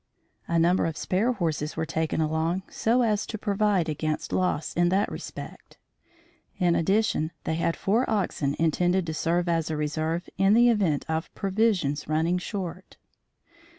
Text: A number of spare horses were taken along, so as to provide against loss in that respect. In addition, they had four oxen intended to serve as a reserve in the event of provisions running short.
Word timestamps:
A 0.47 0.57
number 0.57 0.87
of 0.87 0.97
spare 0.97 1.33
horses 1.33 1.77
were 1.77 1.85
taken 1.85 2.21
along, 2.21 2.63
so 2.71 3.03
as 3.03 3.27
to 3.27 3.37
provide 3.37 3.87
against 3.87 4.33
loss 4.33 4.73
in 4.73 4.89
that 4.89 5.11
respect. 5.11 5.77
In 6.57 6.73
addition, 6.73 7.29
they 7.43 7.53
had 7.53 7.75
four 7.77 8.09
oxen 8.09 8.55
intended 8.57 9.05
to 9.05 9.13
serve 9.13 9.47
as 9.47 9.69
a 9.69 9.77
reserve 9.77 10.27
in 10.39 10.55
the 10.55 10.69
event 10.69 11.05
of 11.07 11.31
provisions 11.35 12.07
running 12.07 12.39
short. 12.39 12.97